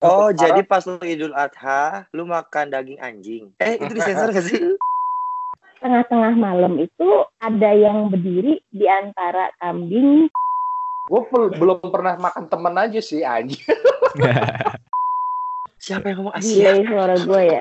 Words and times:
Oh, 0.00 0.32
jadi 0.32 0.64
pas 0.64 0.80
lu 0.88 0.96
Idul 1.04 1.36
Adha, 1.36 2.08
lu 2.16 2.24
makan 2.24 2.72
daging 2.72 3.00
anjing. 3.04 3.52
Eh, 3.60 3.76
itu 3.76 3.92
disensor 3.92 4.32
gak 4.32 4.48
sih? 4.48 4.56
Tengah-tengah 5.80 6.36
malam 6.36 6.76
itu 6.80 7.08
ada 7.40 7.72
yang 7.72 8.08
berdiri 8.08 8.60
di 8.72 8.84
antara 8.88 9.52
kambing. 9.60 10.28
Gue 11.08 11.22
belum 11.32 11.84
pernah 11.84 12.16
makan 12.16 12.48
temen 12.48 12.74
aja 12.80 13.00
sih 13.00 13.24
anjing. 13.24 13.60
Siapa 15.84 16.12
yang 16.12 16.24
ngomong 16.24 16.36
Gila 16.36 16.48
Asia? 16.48 16.64
ya 16.76 16.84
suara 16.84 17.16
gue 17.16 17.42
ya. 17.56 17.60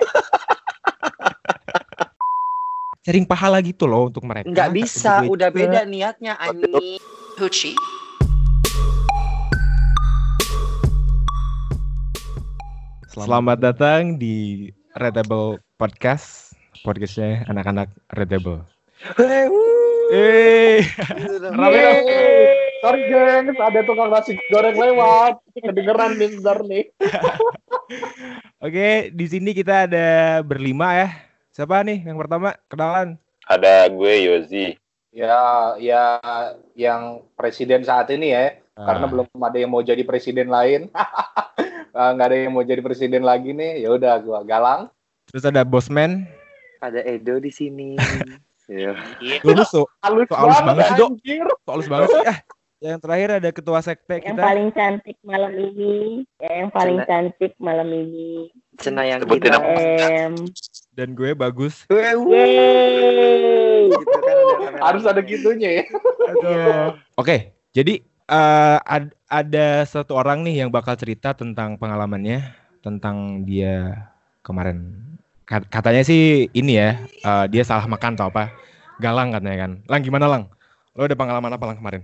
Sharing 3.08 3.28
pahala 3.28 3.64
gitu 3.64 3.88
loh 3.88 4.12
untuk 4.12 4.28
mereka. 4.28 4.52
Nggak 4.52 4.68
Kata 4.68 4.76
bisa, 4.80 5.12
udah 5.28 5.50
beda 5.52 5.88
niatnya 5.88 6.36
anjing. 6.40 7.00
Hoochie. 7.40 7.76
Selamat 13.20 13.60
datang 13.60 14.16
di 14.16 14.70
Readable 14.96 15.60
Podcast. 15.76 16.56
Podcastnya 16.82 17.44
anak-anak. 17.46 17.92
Eh, 20.10 20.80
Gitu 21.20 21.36
dong. 21.38 21.54
Rame 21.54 21.78
dong. 21.78 22.06
Sorry 22.80 23.02
gengs, 23.12 23.58
ada 23.60 23.80
tukang 23.84 24.08
nasi 24.08 24.40
goreng 24.48 24.74
lewat. 24.74 25.44
Kedengeran 25.54 26.16
nih 26.16 26.30
bentar 26.40 26.58
nih. 26.72 26.84
Oke, 28.58 28.90
di 29.12 29.26
sini 29.28 29.52
kita 29.52 29.86
ada 29.86 30.08
berlima 30.40 30.96
ya. 30.96 31.10
Siapa 31.52 31.84
nih 31.84 32.08
yang 32.08 32.16
pertama? 32.16 32.56
Kenalan. 32.72 33.20
Ada 33.46 33.92
gue 33.92 34.14
Yozi. 34.24 34.68
Ya, 35.12 35.76
ya 35.76 36.22
yang 36.72 37.28
presiden 37.36 37.84
saat 37.84 38.08
ini 38.10 38.32
ya. 38.32 38.56
Karena 38.80 39.06
Ah. 39.06 39.12
belum 39.12 39.28
ada 39.44 39.58
yang 39.60 39.76
mau 39.76 39.84
jadi 39.84 40.08
presiden 40.08 40.48
lain. 40.48 40.88
Ah, 42.00 42.10
Nggak 42.10 42.26
ada 42.26 42.36
yang 42.38 42.50
mau 42.50 42.64
jadi 42.64 42.80
presiden 42.80 43.22
lagi 43.22 43.52
nih. 43.52 43.84
Ya 43.84 43.92
udah 43.92 44.18
gua 44.18 44.40
galang. 44.42 44.88
Terus 45.28 45.44
ada 45.44 45.62
Bosman. 45.62 46.24
Ada 46.80 47.04
Edo 47.04 47.38
di 47.38 47.52
sini. 47.52 48.00
Iya. 48.70 48.94
Lu 49.42 49.66
so, 49.66 49.90
Halus 49.98 50.30
halus 50.30 50.62
banget 50.62 50.86
sih, 50.86 50.96
Dok? 50.96 51.10
so 51.58 51.70
halus 51.74 51.88
banget 51.90 52.08
sih. 52.08 52.22
Ah, 52.22 52.38
yang 52.80 52.98
terakhir 53.02 53.30
ada 53.36 53.50
ketua 53.50 53.82
sekte 53.82 54.14
Yang 54.16 54.24
kita. 54.30 54.40
paling 54.40 54.68
cantik 54.70 55.18
malam 55.20 55.52
ini. 55.52 56.24
Ya, 56.38 56.50
yang 56.54 56.70
paling 56.70 57.02
Cena- 57.02 57.10
cantik 57.10 57.52
malam 57.58 57.90
ini. 57.90 58.54
Cenayang 58.78 59.20
Sebutin 59.20 59.42
kita. 59.42 59.60
Dan 60.94 61.10
gue 61.12 61.34
bagus. 61.34 61.84
Yeay. 61.90 63.90
Gitu 63.90 64.18
kan 64.22 64.38
ada. 64.70 64.80
Harus 64.86 65.04
ada 65.04 65.20
gitunya 65.20 65.82
ya. 65.82 65.84
Aduh. 66.30 66.94
Oke, 67.18 67.58
jadi 67.74 68.06
eh, 68.06 68.78
ad- 68.80 69.18
ada 69.30 69.86
satu 69.86 70.18
orang 70.18 70.42
nih 70.42 70.66
yang 70.66 70.70
bakal 70.70 70.98
cerita 70.98 71.32
tentang 71.32 71.78
pengalamannya 71.78 72.50
tentang 72.82 73.46
dia 73.46 74.06
kemarin. 74.42 74.98
Kat- 75.46 75.70
Katanya 75.70 76.02
sih 76.02 76.50
ini 76.52 76.74
ya, 76.76 76.98
eh, 77.06 77.46
dia 77.48 77.62
salah 77.62 77.86
makan 77.86 78.18
atau 78.18 78.28
apa. 78.28 78.50
Galang 78.98 79.30
katanya 79.32 79.58
kan. 79.64 79.72
Lang 79.86 80.02
gimana 80.02 80.26
Lang? 80.26 80.44
Lo 80.92 81.06
ada 81.06 81.16
pengalaman 81.16 81.54
apa 81.54 81.64
Lang 81.64 81.78
kemarin? 81.78 82.04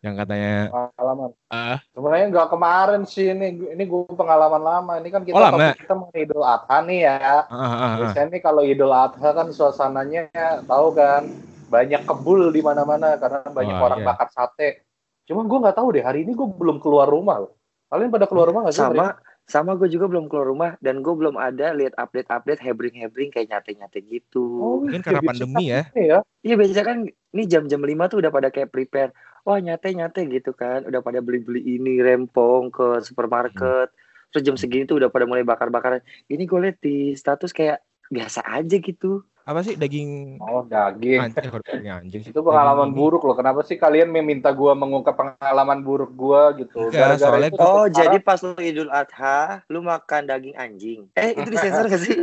Yang 0.00 0.14
katanya 0.16 0.52
Pengalaman. 0.72 1.30
ah 1.48 1.78
Sebenarnya 1.92 2.26
nggak 2.28 2.48
kemarin 2.48 3.00
sih 3.04 3.26
ini. 3.28 3.46
Ini 3.70 3.82
gue 3.84 4.02
pengalaman 4.10 4.60
lama. 4.60 4.92
Ini 4.98 5.08
kan 5.08 5.22
kita 5.22 5.36
Oh, 5.36 5.44
lama? 5.44 5.70
kita 5.72 5.94
mau 5.94 6.10
Idul 6.10 6.42
Adha 6.42 6.76
nih 6.82 7.00
ya. 7.04 7.16
ah, 7.44 7.52
ah, 7.52 7.74
ah. 7.76 7.92
Biasanya 8.00 8.26
nih 8.32 8.42
kalau 8.42 8.62
Idul 8.64 8.90
Adha 8.90 9.28
kan 9.30 9.46
suasananya 9.50 10.28
tahu 10.64 10.92
kan 10.92 11.28
banyak 11.70 12.02
kebul 12.02 12.50
di 12.50 12.60
mana-mana 12.60 13.14
karena 13.16 13.46
banyak 13.46 13.76
Oh, 13.76 13.84
orang 13.86 14.00
iya. 14.02 14.08
bakar 14.08 14.28
sate. 14.32 14.82
Cuma 15.30 15.46
gue 15.46 15.58
nggak 15.62 15.78
tahu 15.78 15.94
deh 15.94 16.02
hari 16.02 16.26
ini 16.26 16.34
gue 16.34 16.42
belum 16.42 16.82
keluar 16.82 17.06
rumah 17.06 17.46
loh. 17.46 17.54
Kalian 17.86 18.10
pada 18.10 18.26
keluar 18.26 18.50
rumah 18.50 18.66
nggak 18.66 18.74
sih? 18.74 18.82
Sama, 18.82 19.14
sama 19.46 19.78
gue 19.78 19.86
juga 19.86 20.10
belum 20.10 20.26
keluar 20.26 20.50
rumah 20.50 20.70
dan 20.82 21.06
gue 21.06 21.14
belum 21.14 21.38
ada 21.38 21.70
lihat 21.70 21.94
update-update 21.94 22.58
hebring-hebring 22.58 23.30
kayak 23.30 23.46
nyate-nyate 23.54 24.02
gitu. 24.10 24.42
Oh, 24.58 24.82
Mungkin 24.82 24.98
iya, 24.98 25.06
karena 25.06 25.22
pandemi 25.22 25.64
ya. 25.70 25.82
ya. 25.94 26.18
Iya 26.42 26.54
biasanya 26.58 26.82
kan 26.82 26.98
ini 27.06 27.42
jam-jam 27.46 27.78
5 27.78 28.10
tuh 28.10 28.18
udah 28.18 28.30
pada 28.34 28.50
kayak 28.50 28.74
prepare. 28.74 29.14
Wah 29.46 29.62
nyate-nyate 29.62 30.26
gitu 30.26 30.50
kan. 30.50 30.82
Udah 30.82 30.98
pada 30.98 31.22
beli-beli 31.22 31.62
ini 31.78 32.02
rempong 32.02 32.74
ke 32.74 32.98
supermarket. 33.06 33.94
Terus 34.34 34.42
jam 34.42 34.58
segini 34.58 34.82
tuh 34.82 34.98
udah 34.98 35.14
pada 35.14 35.30
mulai 35.30 35.46
bakar-bakaran. 35.46 36.02
Ini 36.26 36.42
gue 36.42 36.58
liat 36.58 36.78
di 36.82 37.14
status 37.14 37.54
kayak 37.54 37.78
biasa 38.10 38.42
aja 38.46 38.76
gitu. 38.82 39.22
Apa 39.48 39.64
sih 39.64 39.74
daging 39.74 40.36
Oh 40.40 40.62
daging. 40.64 41.20
anjing 41.20 41.52
daging 41.64 41.90
anjing 41.90 42.20
sih. 42.24 42.30
Itu 42.32 42.44
pengalaman 42.44 42.92
Daging 42.92 42.98
buruk 43.00 43.22
loh. 43.24 43.36
Kenapa 43.36 43.60
sih 43.64 43.80
kalian 43.80 44.12
meminta 44.12 44.52
gue 44.52 44.72
mengungkap 44.72 45.16
pengalaman 45.16 45.80
buruk 45.80 46.12
gue 46.12 46.64
gitu? 46.64 46.92
Enggak, 46.92 47.20
soalnya 47.20 47.48
itu 47.52 47.60
Oh 47.60 47.86
jadi 47.88 48.16
pas 48.20 48.40
lu 48.44 48.52
Idul 48.60 48.90
Adha 48.92 49.64
lu 49.72 49.80
makan 49.80 50.28
daging 50.28 50.56
anjing. 50.56 51.00
Eh 51.16 51.32
itu 51.36 51.48
disensor 51.48 51.88
gak 51.92 52.02
sih? 52.04 52.16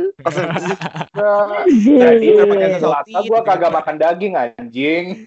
Oh, 1.18 1.62
Jadi 1.66 2.26
Yeay. 2.30 2.78
Idul 2.78 2.94
Adha 2.94 3.18
gue 3.22 3.40
kagak 3.42 3.72
makan 3.74 3.96
daging 3.98 4.34
anjing. 4.38 5.04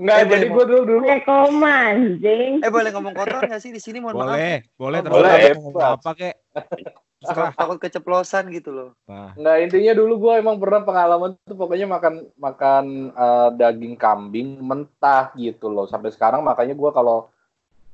Enggak, 0.00 0.16
Eh, 0.16 0.24
jadi 0.24 0.48
boleh, 0.48 0.48
gue 0.48 0.64
dulu 0.64 0.82
dulu 0.88 1.06
koma 1.28 1.92
anjing. 1.92 2.64
eh 2.64 2.70
boleh 2.72 2.88
ngomong 2.88 3.12
kotor 3.12 3.44
gak 3.44 3.60
sih 3.60 3.68
di 3.68 3.76
sini 3.82 4.00
mohon 4.00 4.16
maaf. 4.16 4.32
boleh, 4.32 4.56
boleh 4.80 4.98
terus 5.04 5.12
boleh, 5.12 5.52
apa 5.76 6.10
kek. 6.16 6.34
Takut, 7.20 7.52
takut 7.60 7.78
keceplosan 7.78 8.48
gitu 8.48 8.72
loh. 8.72 8.90
Nah, 9.04 9.36
Nggak 9.36 9.56
intinya 9.68 9.92
dulu 9.92 10.28
gue 10.28 10.32
emang 10.40 10.56
pernah 10.56 10.80
pengalaman 10.80 11.36
tuh 11.44 11.56
pokoknya 11.56 11.86
makan 11.86 12.14
makan 12.40 12.84
eh, 13.12 13.48
daging 13.60 13.94
kambing 14.00 14.56
mentah 14.64 15.32
gitu 15.36 15.68
loh. 15.68 15.84
Sampai 15.84 16.10
sekarang 16.10 16.40
makanya 16.40 16.72
gue 16.72 16.90
kalau 16.90 17.28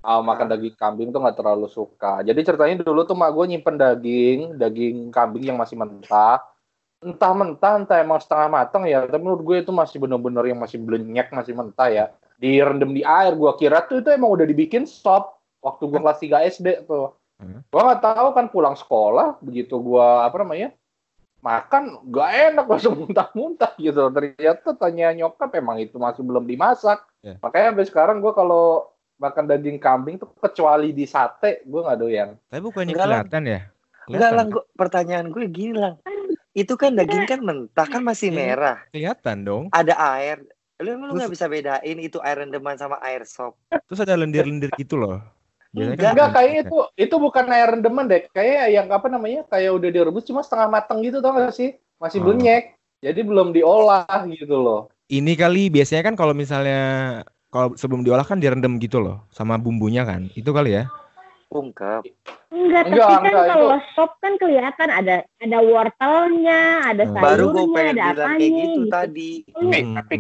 uh, 0.06 0.22
makan 0.22 0.46
daging 0.54 0.76
kambing 0.78 1.08
tuh 1.10 1.18
nggak 1.18 1.36
terlalu 1.36 1.66
suka. 1.66 2.22
Jadi 2.22 2.40
ceritanya 2.46 2.86
dulu 2.86 3.02
tuh 3.02 3.18
mak 3.18 3.34
gue 3.34 3.44
nyimpen 3.50 3.76
daging 3.76 4.54
daging 4.54 5.10
kambing 5.10 5.50
yang 5.50 5.58
masih 5.58 5.74
mentah. 5.74 6.38
Entah 7.02 7.32
mentah 7.34 7.72
entah 7.82 7.98
emang 8.00 8.22
setengah 8.22 8.48
matang 8.48 8.86
ya 8.86 9.04
tapi 9.04 9.20
menurut 9.20 9.42
gue 9.42 9.56
itu 9.66 9.74
masih 9.74 10.00
bener-bener 10.00 10.54
yang 10.54 10.58
masih 10.62 10.78
belenyek 10.78 11.34
masih 11.34 11.52
mentah 11.52 11.90
ya. 11.90 12.06
Direndam 12.38 12.94
di 12.94 13.02
air 13.02 13.34
gue 13.34 13.52
kira 13.58 13.82
tuh 13.84 14.00
itu 14.00 14.08
emang 14.14 14.30
udah 14.30 14.46
dibikin 14.46 14.86
sop 14.86 15.42
waktu 15.60 15.82
gue 15.90 15.98
kelas 15.98 16.20
3 16.22 16.52
SD 16.56 16.66
tuh 16.86 17.12
Hmm. 17.36 17.60
gue 17.62 17.80
nggak 17.82 18.00
tahu 18.00 18.28
kan 18.32 18.46
pulang 18.48 18.72
sekolah 18.72 19.36
begitu 19.44 19.76
gue 19.76 20.08
apa 20.24 20.36
namanya 20.40 20.72
makan 21.38 22.00
gak 22.08 22.30
enak 22.50 22.64
langsung 22.66 22.96
muntah-muntah 22.96 23.76
gitu 23.76 24.08
ternyata 24.08 24.72
tanya 24.72 25.12
nyokap 25.12 25.52
emang 25.52 25.78
itu 25.78 25.96
masih 25.96 26.24
belum 26.24 26.42
dimasak 26.42 27.04
Ya. 27.20 27.36
makanya 27.42 27.74
sampai 27.74 27.86
sekarang 27.86 28.16
gue 28.18 28.32
kalau 28.32 28.88
makan 29.18 29.44
daging 29.44 29.76
kambing 29.76 30.16
tuh 30.16 30.30
kecuali 30.38 30.90
di 30.90 31.04
sate 31.04 31.60
gue 31.62 31.80
nggak 31.82 31.98
doyan 31.98 32.28
tapi 32.46 32.62
bukannya 32.62 32.94
Enggak 32.94 33.04
lah. 33.04 33.18
kelihatan 33.20 33.42
ya? 33.44 33.60
Enggak 34.06 34.30
gua, 34.46 34.64
pertanyaan 34.78 35.26
gue 35.28 35.44
gini 35.50 35.74
lang. 35.74 35.98
Itu 36.54 36.78
kan 36.78 36.94
daging 36.94 37.26
kan 37.26 37.40
mentah 37.42 37.84
kan 37.84 38.00
masih 38.00 38.30
Iya. 38.30 38.38
merah. 38.38 38.76
Kelihatan 38.88 39.36
dong. 39.42 39.64
Ada 39.74 39.98
air. 40.14 40.46
Lu 40.78 40.94
lu 40.94 41.10
Terus- 41.10 41.16
nggak 41.18 41.32
bisa 41.34 41.46
bedain 41.50 41.98
itu 41.98 42.22
air 42.22 42.38
rendeman 42.38 42.78
sama 42.78 43.02
air 43.02 43.26
sop. 43.26 43.58
Terus 43.66 43.98
ada 43.98 44.14
lendir-lendir 44.14 44.70
gitu 44.78 44.94
loh. 44.94 45.18
Biasanya 45.76 45.92
Enggak, 45.92 46.12
enggak 46.16 46.28
kayaknya 46.32 46.60
itu 46.64 46.78
itu 46.96 47.14
bukan 47.20 47.44
air 47.52 47.68
rendeman 47.68 48.08
deh 48.08 48.22
kayak 48.32 48.64
yang 48.72 48.86
apa 48.88 49.06
namanya 49.12 49.44
kayak 49.44 49.76
udah 49.76 49.88
direbus 49.92 50.24
cuma 50.24 50.40
setengah 50.40 50.72
matang 50.72 51.04
gitu 51.04 51.20
tau 51.20 51.36
gak 51.36 51.52
sih 51.52 51.76
masih 52.00 52.24
Oh. 52.24 52.32
belenyek 52.32 52.80
jadi 53.04 53.20
belum 53.20 53.52
diolah 53.52 54.08
gitu 54.26 54.56
loh 54.56 54.88
Ini 55.06 55.36
kali 55.36 55.68
biasanya 55.70 56.02
kan 56.10 56.14
kalau 56.16 56.32
misalnya 56.32 56.80
kalau 57.46 57.76
sebelum 57.76 58.02
diolah 58.02 58.24
kan 58.24 58.40
direndam 58.40 58.80
gitu 58.80 58.98
loh 58.98 59.22
sama 59.30 59.54
bumbunya 59.54 60.02
kan. 60.02 60.26
Itu 60.34 60.50
kali 60.50 60.74
ya. 60.74 60.90
Ungkep. 61.46 62.02
Enggak, 62.50 62.82
tapi 62.82 62.90
Enggak, 62.90 63.06
kan 63.06 63.22
enggak, 63.22 63.46
kalau 63.54 63.78
sop 63.94 64.10
kan 64.18 64.32
kelihatan 64.34 64.88
ada 64.90 65.16
ada 65.38 65.58
wortelnya, 65.62 66.60
ada 66.90 67.04
Hmm. 67.06 67.22
Baru 67.22 67.44
gue 67.48 67.54
sayurnya, 67.54 67.74
pengen 67.78 67.86
ada 67.86 68.02
bilang 68.02 68.18
apanya 68.18 68.38
kayak 68.42 68.50
gitu 68.50 68.80
gitu. 68.82 68.90
tadi. 68.90 69.30
Tapi, 69.46 69.78
Hmm. 69.78 69.94
tapi 69.94 70.14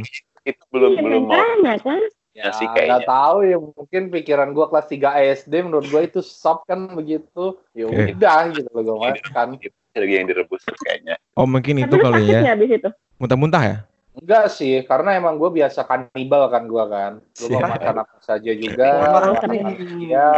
itu 0.46 0.62
belum 0.70 0.90
Iya, 0.94 1.02
belum 1.02 1.22
mau 1.26 1.34
kan. 1.82 2.00
Ya 2.36 2.52
sih 2.52 2.66
nggak 2.68 2.76
kayaknya. 2.76 3.08
tahu 3.08 3.36
ya 3.48 3.56
mungkin 3.56 4.02
pikiran 4.12 4.48
gua 4.52 4.68
kelas 4.68 4.86
3 4.92 5.10
SD 5.32 5.52
menurut 5.64 5.88
gua 5.88 6.04
itu 6.04 6.20
sop 6.20 6.68
kan 6.68 6.84
begitu 6.92 7.56
ya 7.72 7.88
udah 7.88 8.52
gitu 8.52 8.68
loh 8.76 8.82
gua 8.84 8.96
makan 9.16 9.56
Lagi 9.96 10.12
yang 10.12 10.28
direbus 10.28 10.60
kayaknya. 10.84 11.16
Oh 11.32 11.48
mungkin 11.48 11.80
itu 11.80 11.96
kali 11.96 12.28
ya. 12.28 12.52
habis 12.52 12.68
itu? 12.68 12.90
Muntah-muntah 13.16 13.62
ya? 13.64 13.78
enggak 14.16 14.48
sih 14.48 14.80
karena 14.88 15.16
emang 15.16 15.36
gua 15.36 15.48
biasa 15.52 15.84
kanibal 15.84 16.48
kan 16.52 16.64
gua 16.68 16.84
kan 16.88 17.12
gua 17.36 17.48
mau 17.52 17.76
makan 17.76 17.96
apa 18.04 18.16
saja 18.20 18.52
juga 18.52 18.88
Mohon 18.92 19.12
maaf 19.12 19.32
makan 19.40 19.48
nih. 19.52 19.64
ya 20.12 20.28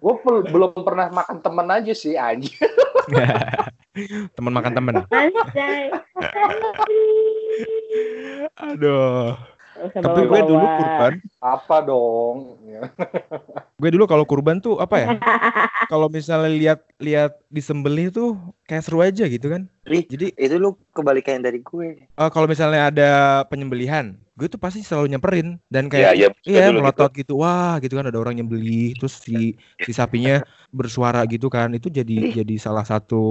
gua 0.00 0.14
pel- 0.20 0.44
belum 0.48 0.72
pernah 0.84 1.06
makan 1.12 1.36
temen 1.40 1.68
aja 1.68 1.92
sih 1.96 2.12
anjing 2.16 2.52
temen 4.36 4.52
makan 4.52 4.72
temen. 4.76 4.94
Aduh. 8.56 9.55
Tapi 9.76 10.20
gue 10.24 10.40
dulu 10.46 10.64
kurban, 10.64 11.12
Apa 11.40 11.76
dong? 11.84 12.36
Ya. 12.64 12.80
gue 13.82 13.90
dulu 13.92 14.04
kalau 14.08 14.24
kurban 14.24 14.56
tuh 14.56 14.80
apa 14.80 14.96
ya? 14.96 15.08
kalau 15.92 16.08
misalnya 16.08 16.48
lihat 16.48 16.80
lihat 16.96 17.36
disembelih 17.52 18.08
tuh 18.08 18.34
kayak 18.64 18.82
seru 18.82 19.04
aja 19.04 19.28
gitu 19.28 19.52
kan. 19.52 19.68
Ri, 19.86 20.02
Jadi 20.08 20.34
itu 20.34 20.54
lu 20.58 20.74
kebalikan 20.90 21.44
dari 21.44 21.62
gue. 21.62 22.08
eh, 22.08 22.30
kalau 22.32 22.48
misalnya 22.50 22.90
ada 22.90 23.10
penyembelihan, 23.46 24.18
gue 24.34 24.48
tuh 24.50 24.58
pasti 24.58 24.82
selalu 24.82 25.14
nyamperin 25.14 25.62
dan 25.70 25.86
Iya, 25.86 25.92
kayak 25.92 26.12
iya, 26.16 26.28
Iya, 26.42 26.58
dulu 26.66 26.78
gitu. 26.80 26.82
melotot 26.82 27.10
gitu. 27.14 27.32
Wah, 27.38 27.78
gitu 27.78 27.94
kan 27.94 28.06
ada 28.10 28.18
orang 28.18 28.34
nyembeli, 28.40 28.96
terus 28.98 29.20
si 29.22 29.54
si 29.78 29.92
sapinya 29.94 30.42
bersuara 30.74 31.22
gitu 31.30 31.46
kan. 31.46 31.70
Itu 31.76 31.86
jadi 31.92 32.34
jadi 32.42 32.54
salah 32.58 32.82
satu 32.82 33.22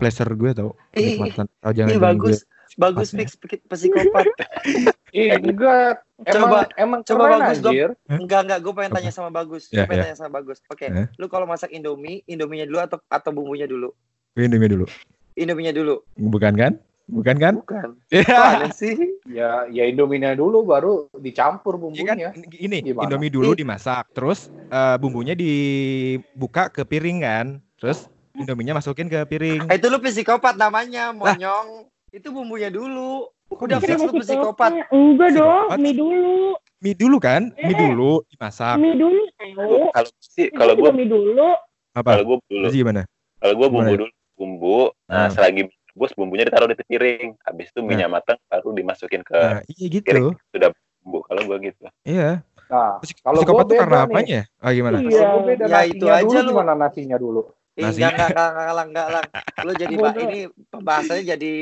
pleasure 0.00 0.32
gue 0.32 0.50
tau. 0.56 0.72
Oh, 0.72 1.72
jangan 1.74 1.92
bilang 1.98 2.16
bagus. 2.16 2.46
Bagus 2.78 3.10
Psikopatnya. 3.10 3.26
fix 3.42 3.58
psikopat. 3.66 4.24
Ih, 5.18 5.34
enggak. 5.34 5.98
Emang 6.20 6.30
Coba 6.30 6.58
emang 6.78 7.00
coba 7.02 7.22
keren, 7.26 7.40
bagus 7.42 7.58
dong. 7.58 7.74
Enggak, 8.06 8.40
enggak, 8.46 8.58
gue 8.62 8.72
pengen 8.72 8.92
tanya 8.92 9.10
sama 9.10 9.30
Bagus. 9.30 9.66
Ya, 9.68 9.82
Gue 9.82 9.90
pengen 9.90 9.98
ya. 9.98 10.04
tanya 10.06 10.16
sama 10.16 10.30
Bagus. 10.30 10.58
Oke, 10.66 10.86
Eh. 10.86 11.06
lu 11.18 11.26
kalau 11.26 11.42
masak 11.42 11.70
Indomie, 11.70 12.22
Indominya 12.24 12.62
dulu 12.62 12.78
atau 12.78 12.98
atau 13.04 13.30
bumbunya 13.30 13.66
dulu? 13.66 13.90
Indomie 14.34 14.70
dulu. 14.70 14.86
Indominya 15.34 15.74
dulu. 15.74 16.06
Bukan 16.14 16.54
kan? 16.54 16.72
Bukan 17.08 17.36
kan? 17.40 17.54
Bukan. 17.56 17.88
Iya. 18.12 18.68
Sih? 18.70 18.94
Ya, 19.24 19.66
ya 19.66 19.82
Indominya 19.82 20.36
dulu 20.36 20.62
baru 20.62 21.10
dicampur 21.16 21.74
Iya 21.74 22.04
kan? 22.04 22.14
bumbunya. 22.14 22.30
Ini 22.52 22.78
Gimana? 22.84 23.04
Indomie 23.08 23.32
dulu 23.32 23.58
dimasak, 23.58 24.12
terus 24.12 24.52
eh, 24.68 24.96
bumbunya 24.96 25.34
dibuka 25.34 26.68
ke 26.68 26.84
piring 26.84 27.18
kan. 27.20 27.46
Terus 27.74 28.06
Indominya 28.34 28.76
masukin 28.76 29.06
ke 29.06 29.18
piring. 29.24 29.66
Ah, 29.66 29.74
Itu 29.74 29.88
lu 29.88 29.98
psikopat 29.98 30.54
namanya, 30.54 31.10
monyong. 31.10 31.90
Itu 32.10 32.28
bumbunya 32.30 32.68
dulu. 32.68 33.28
Udah 33.48 33.78
fix 33.78 33.96
lu 33.96 34.12
psikopat. 34.14 34.72
Enggak 34.88 35.30
dong, 35.34 35.66
mie 35.76 35.92
dulu. 35.92 36.56
Mie 36.78 36.94
dulu 36.94 37.16
kan? 37.18 37.50
Mie 37.54 37.74
Eh. 37.74 37.78
dulu 37.78 38.22
dimasak. 38.28 38.76
Mie 38.76 38.94
dulu 38.94 39.22
tahu. 39.34 39.88
Kalau 39.90 40.10
sih, 40.18 40.46
kalau 40.52 40.72
gue, 40.74 40.90
mie 40.90 41.08
dulu. 41.08 41.48
Apa? 41.92 42.14
kalau 42.14 42.24
gue 42.24 42.36
dulu, 42.46 42.64
Terus 42.64 42.76
gimana? 42.76 43.02
kalau 43.38 43.54
gue 43.54 43.66
bumbu 43.66 43.80
Gimana? 43.82 43.92
dulu, 43.96 44.04
bumbu. 44.34 44.78
Nah, 45.04 45.16
Hmm. 45.18 45.32
selagi 45.32 45.62
rebus 45.66 46.12
bumbunya 46.14 46.44
ditaruh 46.44 46.68
di 46.68 46.76
piring. 46.78 47.28
Habis 47.40 47.66
itu 47.68 47.80
minyak 47.80 48.08
matang 48.08 48.38
baru 48.46 48.68
dimasukin 48.70 49.22
ke 49.22 49.34
Nah, 49.34 49.60
iya 49.66 49.86
gitu. 49.90 50.04
piring. 50.06 50.28
Sudah 50.48 50.68
bumbu. 51.00 51.18
Kalau 51.24 51.40
gue 51.42 51.56
gitu. 51.64 51.82
Iya. 52.04 52.44
Nah, 52.68 53.00
Kalau 53.00 53.40
Psikopat 53.40 53.64
gua 53.64 53.64
tuh 53.66 53.76
karena 53.80 53.96
nih. 53.96 54.06
apanya? 54.06 54.40
Ah 54.60 54.70
gimana? 54.70 54.96
Iya. 54.98 55.08
kalau 55.08 55.32
gue 55.34 55.42
beda 55.48 55.64
Ya, 55.66 55.80
itu 55.82 56.04
aja 56.06 56.38
lu. 56.38 56.50
gimana 56.52 56.72
nasinya 56.76 57.16
dulu? 57.16 57.40
Nasi. 57.74 57.96
enggak, 57.96 58.12
enggak, 58.12 58.28
enggak, 58.28 58.48
enggak, 58.50 58.66
enggak, 58.68 58.84
enggak, 58.84 59.06
enggak. 59.08 59.24
Lu 59.58 59.72
jadi, 59.72 59.94
Pak, 59.96 60.12
ini 60.20 60.38
pembahasannya 60.68 61.24
jadi 61.28 61.52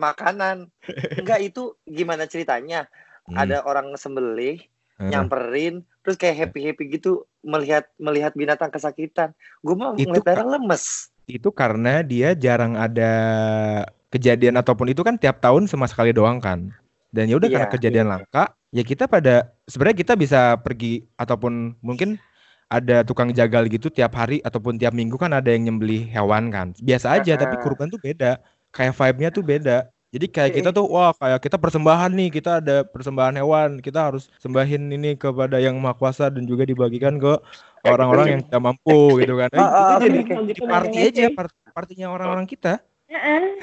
makanan. 0.00 0.72
Enggak, 1.20 1.44
itu 1.44 1.76
gimana 1.84 2.24
ceritanya? 2.24 2.88
Hmm. 3.28 3.36
Ada 3.36 3.60
orang 3.62 3.92
sembelih, 3.94 4.64
Hmm. 4.96 5.08
nyamperin, 5.08 5.80
terus 6.04 6.16
kayak 6.16 6.48
happy-happy 6.48 6.92
gitu 6.92 7.24
melihat 7.40 7.88
melihat 7.96 8.36
binatang 8.36 8.68
kesakitan. 8.68 9.32
Gue 9.60 9.72
mah 9.72 9.96
Itu 9.96 10.08
ngeliat 10.08 10.24
darah 10.26 10.48
lemes. 10.50 11.08
itu 11.24 11.48
karena 11.48 12.02
dia 12.02 12.34
jarang 12.34 12.74
ada 12.74 13.12
kejadian 14.10 14.58
ataupun 14.58 14.90
itu 14.90 15.00
kan 15.00 15.14
tiap 15.14 15.38
tahun 15.38 15.64
sama 15.64 15.86
sekali 15.86 16.10
doang 16.10 16.42
kan. 16.42 16.68
Dan 17.08 17.30
ya 17.30 17.38
udah 17.38 17.48
Iya. 17.48 17.54
karena 17.58 17.68
kejadian 17.70 18.06
langka, 18.06 18.44
ya 18.70 18.82
kita 18.82 19.06
pada 19.06 19.50
sebenarnya 19.64 19.98
kita 19.98 20.12
bisa 20.14 20.40
pergi 20.58 21.06
ataupun 21.16 21.80
mungkin 21.80 22.18
ada 22.68 23.02
tukang 23.02 23.32
jagal 23.32 23.66
gitu 23.66 23.90
tiap 23.90 24.14
hari 24.14 24.38
ataupun 24.42 24.76
tiap 24.76 24.94
minggu 24.94 25.16
kan 25.16 25.32
ada 25.32 25.50
yang 25.50 25.66
nyembeli 25.66 26.06
hewan 26.06 26.52
kan. 26.52 26.70
Biasa 26.76 27.18
aja 27.18 27.34
tapi 27.34 27.56
Ah. 27.56 27.62
kurban 27.62 27.88
tuh 27.88 27.98
beda. 27.98 28.38
Kayak 28.70 28.94
vibe-nya 28.94 29.30
tuh 29.30 29.42
beda. 29.42 29.78
Jadi 30.10 30.26
kayak 30.26 30.52
kita 30.58 30.70
tuh 30.74 30.90
wah 30.90 31.14
kayak 31.14 31.38
kita 31.38 31.54
persembahan 31.54 32.10
nih, 32.10 32.28
kita 32.34 32.58
ada 32.58 32.82
persembahan 32.82 33.38
hewan, 33.38 33.78
kita 33.78 34.10
harus 34.10 34.26
sembahin 34.42 34.90
ini 34.90 35.14
kepada 35.14 35.62
yang 35.62 35.78
maha 35.78 35.94
kuasa 35.94 36.26
dan 36.26 36.42
juga 36.42 36.66
dibagikan 36.66 37.14
ke 37.14 37.38
orang-orang 37.86 38.26
yang 38.26 38.42
tidak 38.42 38.58
mampu 38.60 39.22
gitu 39.22 39.38
kan. 39.38 39.50
Eh, 39.54 39.62
Ah, 39.62 39.70
ah, 39.70 39.98
itu 40.02 40.34
jadi 40.50 40.62
party 40.66 40.98
aja, 40.98 41.24
sih. 41.30 41.34
part- 41.34 41.54
partinya 41.70 42.10
orang-orang 42.10 42.42
kita. 42.42 42.82
Heeh. 43.06 43.58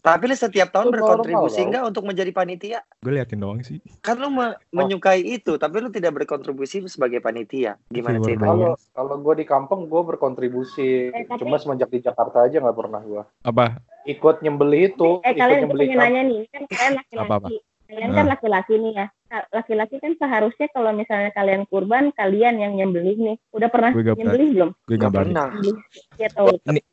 Tapi 0.00 0.24
lu 0.24 0.32
setiap 0.32 0.72
tahun 0.72 0.88
Itu 0.88 0.94
berkontribusi 0.96 1.60
enggak 1.60 1.84
untuk 1.84 2.04
menjadi 2.04 2.32
panitia? 2.32 2.80
Gue 2.98 3.12
liatin 3.12 3.36
doang 3.36 3.60
sih. 3.60 3.80
Kan 4.00 4.16
lu 4.16 4.28
me- 4.28 4.56
menyukai 4.70 5.20
itu, 5.20 5.56
tapi 5.56 5.76
lu 5.78 5.88
tidak 5.88 6.16
berkontribusi 6.16 6.80
sebagai 6.84 7.20
panitia. 7.20 7.76
Gimana 7.88 8.16
ceritanya? 8.18 8.48
doang. 8.72 8.76
Kalau 8.76 9.12
kalau 9.12 9.16
gue 9.20 9.34
di 9.40 9.46
kampung 9.46 9.88
gue 9.88 10.02
berkontribusi. 10.06 11.12
Eh, 11.12 11.24
tapi- 11.24 11.44
Cuma 11.44 11.56
semenjak 11.56 11.88
di 11.88 12.00
Jakarta 12.00 12.44
aja 12.44 12.56
nggak 12.58 12.76
pernah 12.76 13.00
gue 13.00 13.22
Apa? 13.42 13.76
Ikut 14.08 14.40
nyembeli 14.40 14.88
itu. 14.88 15.20
Eh 15.20 15.36
ikut 15.36 15.40
kalian 15.44 15.52
gue 15.52 15.62
nyembeli 15.68 15.84
pengen 15.84 16.00
nanya 16.00 16.22
nih, 16.24 16.40
kan 16.48 16.62
kalian 16.64 16.92
laki-laki. 16.96 17.56
Kalian 17.88 18.10
kan 18.12 18.26
laki-laki 18.28 18.74
nih 18.76 18.92
ya. 18.96 19.06
Laki-laki 19.28 19.96
kan 20.00 20.12
seharusnya 20.16 20.68
kalau 20.72 20.92
misalnya 20.92 21.32
kalian 21.32 21.64
kurban, 21.68 22.12
kalian 22.16 22.60
yang 22.60 22.72
nyembelih 22.76 23.16
nih. 23.16 23.36
Udah 23.52 23.68
pernah 23.68 23.92
Gue 23.92 24.04
gak 24.04 24.16
nyembelih 24.16 24.48
belum? 24.56 24.70
Gue 24.72 24.96
Nggak 24.96 25.04
gambarin. 25.08 25.28
pernah. 25.32 25.48
Nyembelih 25.48 25.76
ya 26.20 26.28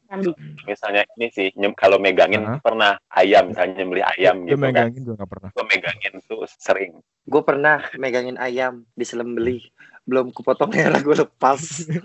kambing. 0.06 0.36
Misalnya 0.64 1.04
ini 1.16 1.28
sih, 1.32 1.48
nyem- 1.60 1.76
kalau 1.76 1.98
megangin 2.00 2.44
Hah? 2.48 2.60
pernah 2.64 2.96
ayam, 3.12 3.52
misalnya 3.52 3.74
nyembeli 3.84 4.04
ayam 4.04 4.36
Gue 4.44 4.56
gitu 4.56 4.56
kan. 4.56 4.72
megangin 4.72 5.02
gue 5.04 5.16
gak 5.20 5.32
pernah. 5.32 5.50
Gue 5.52 5.66
megangin 5.68 6.14
tuh 6.28 6.44
sering. 6.48 6.92
Gue 7.28 7.42
pernah 7.44 7.78
megangin 8.00 8.38
ayam 8.40 8.84
di 8.96 9.04
selembeli. 9.04 9.60
Belum 10.06 10.30
kepotong 10.30 10.70
merah 10.70 11.02
gue 11.02 11.16
lepas. 11.18 11.60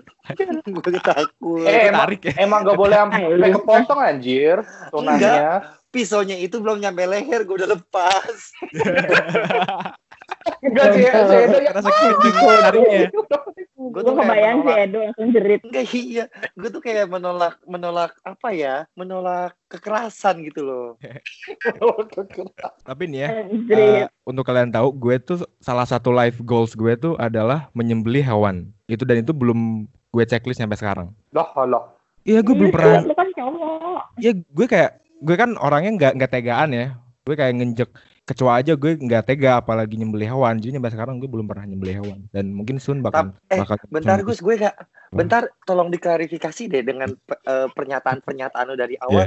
gue 0.72 0.82
takut. 1.04 1.68
Eh, 1.68 1.92
emang, 1.92 2.08
Tarik 2.08 2.22
ya. 2.24 2.32
emang 2.40 2.60
gak 2.64 2.78
boleh 2.80 2.96
sampai 2.96 3.20
Ayo. 3.28 3.56
kepotong 3.60 4.00
anjir. 4.00 4.56
Tunanya. 4.88 5.76
Pisaunya 5.90 6.38
itu 6.40 6.62
belum 6.62 6.80
nyampe 6.80 7.02
leher, 7.04 7.44
gue 7.44 7.56
udah 7.60 7.70
lepas. 7.76 8.34
Enggak 10.58 10.86
sih, 10.92 11.04
saya 11.06 11.22
ada 11.22 11.36
yang 11.46 12.60
tariknya. 12.62 13.02
Gue 13.10 13.24
Gue 13.80 14.02
tuh 14.04 14.12
kayak 14.12 14.28
kebayang 14.28 14.58
sih 14.60 14.64
menolak. 14.68 14.84
Edo 14.84 14.98
langsung 15.00 15.28
jerit. 15.32 15.60
Enggak 15.64 15.84
iya, 15.96 16.24
gue 16.52 16.68
tuh 16.68 16.82
kayak 16.84 17.06
menolak 17.08 17.54
menolak 17.64 18.12
apa 18.28 18.48
ya? 18.52 18.74
Menolak 18.92 19.56
kekerasan 19.72 20.44
gitu 20.44 20.60
loh. 20.62 20.86
Tapi 22.84 23.02
nih 23.08 23.20
ya, 23.24 23.28
eh, 23.72 24.04
untuk 24.28 24.44
kalian 24.44 24.68
tahu, 24.68 24.92
gue 24.92 25.16
tuh 25.18 25.38
salah 25.64 25.88
satu 25.88 26.12
life 26.12 26.38
goals 26.44 26.76
gue 26.76 26.92
tuh 27.00 27.16
adalah 27.16 27.72
menyembelih 27.72 28.20
hewan. 28.22 28.68
Itu 28.84 29.08
dan 29.08 29.24
itu 29.24 29.32
belum 29.32 29.88
gue 29.88 30.24
checklist 30.28 30.60
sampai 30.60 30.76
sekarang. 30.76 31.08
Dah, 31.32 31.48
lah. 31.64 31.88
Iya, 32.28 32.44
gue 32.44 32.52
belum 32.52 32.70
Lu- 32.70 32.76
pernah. 32.76 33.00
Kan. 33.00 33.04
Iya, 34.20 34.32
gue 34.44 34.66
kayak 34.68 34.90
gue 35.24 35.36
kan 35.40 35.56
orangnya 35.56 35.90
nggak 35.96 36.12
nggak 36.20 36.32
tegaan 36.32 36.70
ya. 36.76 36.86
Gue 37.24 37.32
kayak 37.32 37.56
nginjek 37.56 37.90
kecoa 38.30 38.62
aja 38.62 38.78
gue 38.78 38.94
nggak 38.94 39.26
tega 39.26 39.58
apalagi 39.58 39.98
nyembelih 39.98 40.30
hewan. 40.30 40.62
Jadi 40.62 40.78
sampai 40.78 40.92
sekarang 40.94 41.18
gue 41.18 41.26
belum 41.26 41.50
pernah 41.50 41.66
nyembelih 41.66 41.96
hewan 41.98 42.18
dan 42.30 42.54
mungkin 42.54 42.78
soon 42.78 43.02
bakal 43.02 43.34
eh, 43.50 43.58
bakal 43.58 43.74
Bentar. 43.90 44.22
Gus, 44.22 44.38
gue 44.38 44.54
gak 44.54 44.78
Bentar, 45.10 45.50
tolong 45.66 45.90
diklarifikasi 45.90 46.70
deh 46.70 46.86
dengan 46.86 47.10
eh, 47.42 47.66
pernyataan-pernyataan 47.74 48.64
lu 48.70 48.78
dari 48.78 48.94
awal. 49.02 49.26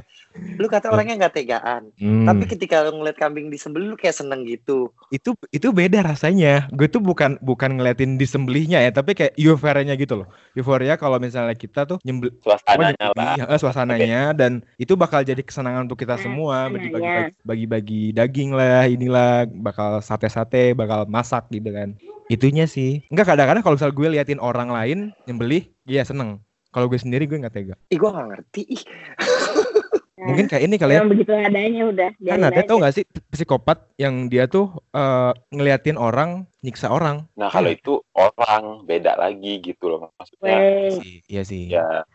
Lu 0.56 0.72
kata 0.72 0.88
Iya. 0.88 0.94
orangnya 0.96 1.16
nggak 1.20 1.36
tegaan. 1.36 1.92
Hmm. 2.00 2.24
Tapi 2.24 2.44
ketika 2.48 2.88
lu 2.88 3.04
ngeliat 3.04 3.20
kambing 3.20 3.52
disembelih 3.52 3.92
lu 3.92 3.98
kayak 4.00 4.16
seneng 4.16 4.48
gitu. 4.48 4.88
itu 5.12 5.36
itu 5.52 5.68
beda 5.76 6.00
rasanya. 6.08 6.72
Gue 6.72 6.88
tuh 6.88 7.04
bukan 7.04 7.36
bukan 7.44 7.76
ngeliatin 7.76 8.16
disembelihnya 8.16 8.80
ya, 8.80 8.96
tapi 8.96 9.12
kayak 9.12 9.36
euforianya 9.36 10.00
gitu 10.00 10.24
loh. 10.24 10.28
Euforia 10.56 10.96
kalau 10.96 11.20
misalnya 11.20 11.52
kita 11.54 11.84
tuh 11.84 12.00
nyembel 12.08 12.32
Suasananya 12.40 13.12
lah. 13.12 13.36
nyembelih, 13.36 13.44
eh, 13.52 13.60
suasananya 13.60 14.22
dan 14.32 14.52
itu 14.80 14.96
bakal 14.96 15.20
jadi 15.22 15.44
kesenangan 15.44 15.86
untuk 15.86 16.00
kita 16.00 16.16
semua 16.16 16.72
bagi-bagi 16.72 17.36
bagi-bagi 17.44 18.04
daging 18.16 18.56
lah, 18.56 18.88
inilah 18.88 19.46
bakal 19.52 20.00
sate-sate, 20.00 20.72
bakal 20.74 21.04
masak 21.12 21.44
gitu 21.52 21.76
kan. 21.76 21.92
Itunya 22.32 22.66
sih. 22.70 23.04
Enggak 23.12 23.36
kadang-kadang 23.36 23.64
kalau 23.64 23.76
misal 23.76 23.92
gue 23.92 24.08
liatin 24.08 24.40
orang 24.40 24.72
lain 24.72 25.00
nyembelih, 25.28 25.68
iya 25.84 26.08
seneng. 26.08 26.40
Kalau 26.74 26.90
gue 26.90 26.98
sendiri 26.98 27.30
gue 27.30 27.38
nggak 27.38 27.54
tega. 27.54 27.76
Ih, 27.94 27.98
gue 28.02 28.10
gak 28.10 28.28
ngerti. 28.34 28.62
Ih, 28.66 28.84
Mungkin 30.28 30.48
kayak 30.48 30.64
ini 30.64 30.76
kali 30.80 30.96
ya. 30.96 31.04
Emang 31.04 31.12
begitu 31.12 31.32
adanya 31.36 31.82
udah. 31.92 32.10
Kan 32.24 32.42
ada 32.48 32.62
tau 32.64 32.80
gak 32.80 32.96
sih 32.96 33.04
psikopat 33.30 33.92
yang 34.00 34.32
dia 34.32 34.48
tuh 34.48 34.72
eh, 34.96 35.32
ngeliatin 35.52 36.00
orang 36.00 36.48
nyiksa 36.64 36.88
orang. 36.90 37.28
Nah, 37.36 37.52
kalau 37.52 37.70
itu 37.70 38.00
orang 38.16 38.88
beda 38.88 39.20
lagi 39.20 39.60
gitu 39.60 39.92
loh 39.92 40.10
maksudnya. 40.16 40.58
Weh, 40.58 40.96
Sih, 40.98 41.16
Iya 41.28 41.44
sih. 41.44 41.64
Ya, 41.76 42.08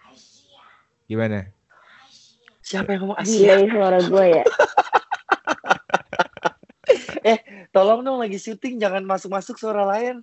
Gimana? 1.05 1.53
siapa 2.69 2.93
yang 2.93 3.09
ngomong 3.09 3.17
Asia? 3.17 3.57
delay 3.57 3.65
suara 3.73 3.99
gue 4.05 4.25
ya. 4.29 4.45
Tolong 7.75 8.01
dong 8.05 8.19
lagi 8.23 8.39
syuting 8.41 8.81
jangan 8.81 9.05
masuk-masuk 9.05 9.59
suara 9.59 9.85
lain. 9.87 10.23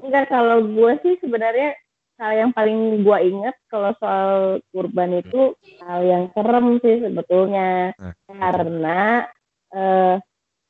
Enggak 0.00 0.32
kalau 0.32 0.64
gue 0.64 0.92
sih 1.04 1.14
sebenarnya 1.20 1.76
hal 2.20 2.32
yang 2.36 2.50
paling 2.52 3.00
gue 3.00 3.18
inget 3.24 3.56
kalau 3.72 3.96
soal 3.96 4.60
kurban 4.72 5.24
itu 5.24 5.56
hal 5.80 6.04
yang 6.04 6.24
serem 6.36 6.76
sih 6.84 7.00
sebetulnya 7.00 7.96
karena 8.28 9.24
eh, 9.72 10.16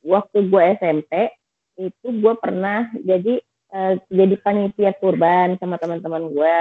waktu 0.07 0.37
gue 0.47 0.63
SMP 0.79 1.27
itu 1.75 2.07
gue 2.07 2.33
pernah 2.39 2.87
jadi 3.03 3.43
eh, 3.75 3.93
jadi 4.07 4.35
panitia 4.39 4.95
kurban 4.95 5.59
sama 5.59 5.75
teman-teman 5.75 6.31
gue. 6.31 6.59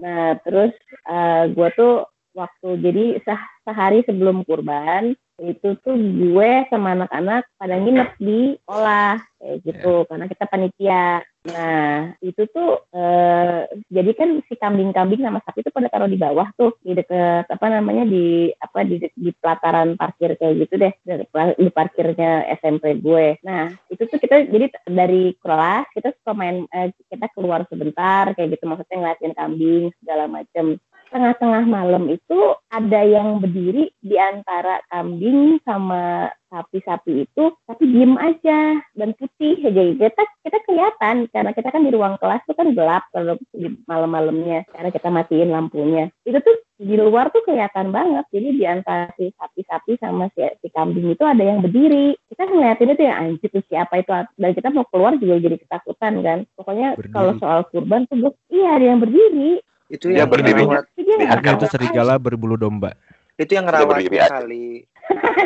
Nah 0.00 0.40
terus 0.40 0.72
eh, 1.08 1.44
gue 1.52 1.68
tuh 1.76 2.08
waktu. 2.40 2.68
Jadi 2.80 3.04
seh- 3.20 3.50
sehari 3.68 4.00
sebelum 4.08 4.42
kurban 4.48 5.12
itu 5.40 5.72
tuh 5.80 5.96
gue 5.96 6.52
sama 6.68 6.92
anak-anak 6.92 7.48
pada 7.56 7.74
nginep 7.80 8.10
di 8.20 8.60
sekolah 8.60 9.16
kayak 9.40 9.56
gitu. 9.64 9.94
Karena 10.04 10.24
kita 10.28 10.44
panitia. 10.44 11.24
Nah 11.40 12.12
itu 12.20 12.44
tuh 12.52 12.84
eh, 12.92 13.64
jadi 13.88 14.10
kan 14.12 14.44
si 14.44 14.60
kambing-kambing 14.60 15.24
sama 15.24 15.40
sapi 15.40 15.64
itu 15.64 15.72
pada 15.72 15.88
taruh 15.88 16.12
di 16.12 16.20
bawah 16.20 16.52
tuh 16.52 16.76
di 16.84 16.92
deket 16.92 17.48
apa 17.48 17.66
namanya 17.72 18.04
di 18.04 18.52
apa 18.60 18.84
di, 18.84 19.00
di 19.00 19.30
pelataran 19.32 19.96
parkir 19.96 20.36
kayak 20.36 20.68
gitu 20.68 20.76
deh 20.76 20.92
di, 21.00 21.24
di 21.56 21.70
parkirnya 21.72 22.44
SMP 22.60 23.00
gue. 23.00 23.40
Nah 23.40 23.72
itu 23.88 24.04
tuh 24.04 24.20
kita 24.20 24.44
jadi 24.52 24.68
dari 24.84 25.32
kelas 25.40 25.88
kita 25.96 26.12
suka 26.20 26.36
main 26.36 26.68
eh, 26.68 26.92
kita 27.08 27.32
keluar 27.32 27.64
sebentar 27.72 28.36
kayak 28.36 28.60
gitu. 28.60 28.68
Maksudnya 28.68 28.96
ngeliatin 29.00 29.32
kambing 29.32 29.84
segala 30.04 30.28
macem 30.28 30.76
tengah-tengah 31.10 31.66
malam 31.66 32.08
itu 32.08 32.38
ada 32.70 33.02
yang 33.02 33.42
berdiri 33.42 33.90
di 34.00 34.16
antara 34.16 34.80
kambing 34.88 35.58
sama 35.66 36.30
sapi-sapi 36.50 37.30
itu 37.30 37.54
tapi 37.66 37.82
diem 37.86 38.18
aja 38.18 38.78
dan 38.98 39.14
putih 39.14 39.58
aja. 39.62 39.82
Kita 40.10 40.22
kita 40.46 40.58
kelihatan 40.66 41.30
karena 41.30 41.50
kita 41.54 41.68
kan 41.70 41.82
di 41.86 41.90
ruang 41.94 42.14
kelas 42.18 42.42
tuh 42.46 42.56
kan 42.58 42.74
gelap 42.74 43.06
kalau 43.14 43.38
di 43.54 43.70
malam-malamnya 43.86 44.66
karena 44.70 44.90
kita 44.90 45.08
matiin 45.10 45.50
lampunya. 45.54 46.10
Itu 46.26 46.42
tuh 46.42 46.56
di 46.80 46.96
luar 46.96 47.28
tuh 47.28 47.44
kelihatan 47.44 47.92
banget. 47.92 48.24
Jadi 48.32 48.48
di 48.56 48.64
antara 48.64 49.12
si 49.14 49.30
sapi-sapi 49.36 50.00
sama 50.00 50.32
si, 50.32 50.42
si 50.64 50.68
kambing 50.72 51.12
itu 51.12 51.22
ada 51.22 51.44
yang 51.44 51.60
berdiri. 51.60 52.16
Kita 52.32 52.48
ngeliatin 52.48 52.94
itu 52.96 53.02
ya 53.04 53.14
anjir 53.20 53.48
tuh 53.52 53.64
siapa 53.68 54.00
itu? 54.00 54.10
Dan 54.40 54.50
kita 54.56 54.68
mau 54.72 54.88
keluar 54.88 55.14
juga 55.20 55.38
jadi 55.38 55.56
ketakutan 55.60 56.24
kan. 56.24 56.38
Pokoknya 56.56 56.96
Berdiri. 56.96 57.14
kalau 57.14 57.32
soal 57.38 57.60
kurban 57.68 58.08
tuh 58.08 58.16
gue 58.16 58.32
iya 58.48 58.80
ada 58.80 58.84
yang 58.90 58.98
berdiri. 58.98 59.60
Itu 59.90 60.06
Dia 60.06 60.24
yang 60.24 60.30
berdirinya 60.30 60.80
nggak 61.12 61.30
harga 61.30 61.50
itu 61.54 61.66
serigala 61.68 62.14
berbulu 62.16 62.54
domba. 62.54 62.94
itu 63.34 63.56
yang 63.56 63.64
ngerawat 63.64 64.04
aja. 64.04 64.36
kali. 64.36 64.84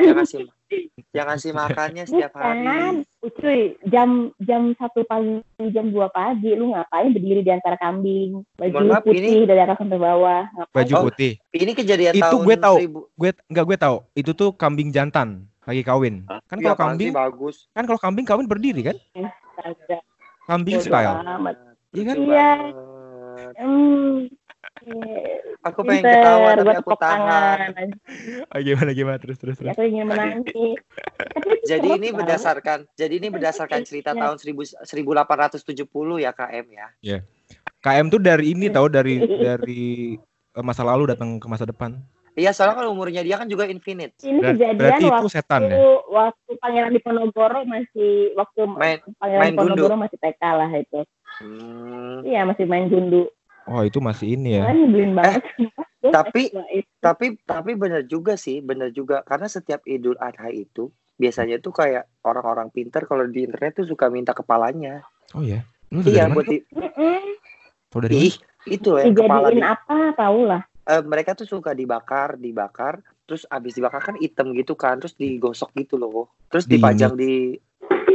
Yang 0.02 0.16
ngasih 0.18 0.38
yang 1.14 1.26
ngasih 1.30 1.50
makannya 1.54 2.04
setiap 2.04 2.34
hari. 2.34 2.58
Bukan, 2.58 2.94
cuy, 3.38 3.60
jam 3.86 4.08
jam 4.36 4.74
satu 4.74 5.06
pagi, 5.06 5.38
jam 5.70 5.88
dua 5.88 6.10
pagi, 6.10 6.52
lu 6.52 6.74
ngapain 6.74 7.14
berdiri 7.14 7.40
di 7.40 7.54
antara 7.54 7.78
kambing, 7.78 8.42
baju 8.52 8.72
Mohon 8.74 8.86
maaf, 8.90 9.06
putih 9.06 9.22
ini- 9.22 9.46
dari 9.46 9.60
atas 9.62 9.78
sampai 9.78 9.94
bawah, 9.96 10.42
ngapain? 10.50 10.74
Baju 10.74 10.92
Oh. 10.92 11.02
putih. 11.06 11.32
Ini 11.48 11.72
kejadian 11.72 12.12
Itu 12.12 12.24
tahun 12.26 12.42
gue 12.42 12.56
tahu. 12.58 12.76
1000. 12.82 13.00
Gue 13.14 13.30
enggak 13.46 13.64
gue 13.64 13.78
tahu. 13.78 13.96
Itu 14.12 14.30
tuh 14.34 14.50
kambing 14.52 14.90
jantan 14.90 15.28
lagi 15.62 15.82
kawin. 15.82 16.26
Hah? 16.26 16.42
Kan 16.44 16.58
Iya, 16.58 16.64
kalau 16.66 16.78
kambing 16.82 17.14
bagus. 17.14 17.56
kan 17.70 17.84
kalau 17.86 18.00
kambing 18.02 18.26
kawin 18.26 18.44
berdiri 18.44 18.82
kan? 18.82 18.96
Astaga. 19.54 20.02
Kambing 20.44 20.76
Bodoh 20.76 20.86
style. 20.90 21.14
Iya 21.94 22.02
kan? 22.04 22.16
Iya. 22.18 22.48
Hmm. 23.54 24.16
Eh, 24.84 25.40
Aku 25.64 25.80
pengen 25.80 26.04
ketawa 26.04 26.48
tapi 26.54 26.76
aku 26.76 26.92
tangan. 26.94 27.72
tahan. 27.72 27.88
Ah, 28.52 28.60
gimana 28.60 28.90
gimana 28.92 29.16
terus 29.16 29.40
terus 29.40 29.56
Ya, 29.56 29.72
terus. 29.72 29.72
aku 29.74 29.82
ingin 29.88 30.04
menangis. 30.06 30.76
Itu 31.34 31.48
Jadi 31.64 31.88
ini 31.96 32.08
berdasarkan 32.12 32.84
jadi 32.92 33.14
ini 33.16 33.28
berdasarkan 33.32 33.80
cerita 33.82 34.12
Iya. 34.12 34.20
tahun 34.28 34.36
1000 34.36 34.62
1870 34.84 36.20
ya 36.20 36.30
KM 36.30 36.66
ya. 36.68 37.18
KM 37.80 38.06
tuh 38.08 38.20
dari 38.20 38.52
ini 38.52 38.68
tahu 38.68 38.86
dari 38.88 39.14
dari 39.48 39.84
eh, 40.52 40.64
masa 40.64 40.84
lalu 40.84 41.16
datang 41.16 41.40
ke 41.40 41.46
masa 41.48 41.64
depan. 41.64 41.96
Iya, 42.34 42.50
soalnya 42.50 42.82
kalau 42.82 42.90
umurnya 42.90 43.22
dia 43.22 43.38
kan 43.38 43.46
juga 43.46 43.70
infinite. 43.70 44.18
Ini 44.20 44.42
Ber- 44.42 44.58
kejadian 44.58 44.74
berarti 44.76 45.04
itu 45.06 45.14
waktu 45.14 45.28
setan 45.30 45.60
ya? 45.70 45.78
waktu 46.10 46.50
Pangeran 46.58 46.90
Diponegoro 46.90 47.60
masih 47.62 48.34
waktu 48.34 48.60
Main 48.66 48.98
Pangeran 49.22 49.40
main. 49.40 49.52
Diponegoro 49.54 49.94
masih 49.94 50.18
TK 50.18 50.42
lah 50.42 50.70
itu. 50.74 51.00
Hmm, 51.38 52.26
Iya 52.26 52.42
masih 52.42 52.66
main 52.66 52.90
gundu. 52.90 53.30
Oh, 53.64 53.80
itu 53.80 53.98
masih 54.00 54.36
ini 54.36 54.60
ya. 54.60 54.68
Nyebelin 54.72 55.12
banget. 55.16 55.42
Gua 56.04 56.12
tapi- 56.12 56.52
tapi 57.00 57.26
tapi 57.48 57.72
benar 57.80 58.04
juga 58.04 58.36
sih, 58.36 58.60
benar 58.60 58.92
juga 58.92 59.24
karena 59.24 59.48
setiap 59.48 59.80
Idul 59.88 60.20
Adha 60.20 60.52
itu 60.52 60.92
biasanya 61.16 61.62
tuh 61.64 61.72
kayak 61.72 62.04
orang-orang 62.26 62.68
pinter 62.68 63.08
kalau 63.08 63.24
di 63.24 63.48
internet 63.48 63.80
tuh 63.80 63.88
suka 63.88 64.12
minta 64.12 64.36
kepalanya. 64.36 65.00
Oh 65.32 65.40
ya. 65.40 65.64
Lu 65.88 66.04
dari 66.04 66.20
Iya, 66.20 66.28
mana 66.28 66.34
buat 66.36 66.46
di. 66.48 66.58
Tahu 67.88 68.00
dari 68.04 68.14
ih, 68.28 68.34
itu 68.68 68.90
ya 68.98 69.04
kepala 69.08 69.48
dijadiin 69.48 69.62
di, 69.62 69.62
apa 69.64 69.96
tau 70.18 70.38
lah 70.44 70.62
eh, 70.84 71.02
mereka 71.06 71.32
tuh 71.32 71.48
suka 71.48 71.72
dibakar, 71.72 72.36
dibakar, 72.36 73.00
terus 73.24 73.48
abis 73.48 73.78
dibakar 73.78 74.04
kan 74.04 74.16
hitam 74.20 74.52
gitu 74.52 74.76
kan, 74.76 75.00
terus 75.00 75.16
digosok 75.16 75.72
gitu 75.78 75.96
loh. 75.96 76.28
Terus 76.52 76.68
Di 76.68 76.76
dipajang 76.76 77.16
di 77.16 77.56